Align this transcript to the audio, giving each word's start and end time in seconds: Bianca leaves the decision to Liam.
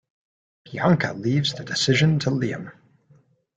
Bianca 0.65 1.13
leaves 1.13 1.53
the 1.53 1.63
decision 1.63 2.17
to 2.17 2.31
Liam. 2.31 2.71